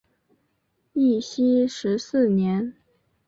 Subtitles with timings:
[0.93, 2.73] 义熙十四年。